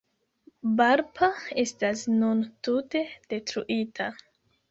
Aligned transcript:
Barpa 0.79 1.27
estas 1.65 2.01
nun 2.23 2.41
tute 2.69 3.05
detruita. 3.35 4.09